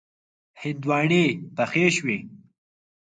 هندواڼی 0.61 1.25
پخې 1.55 1.85
شوې. 1.95 2.17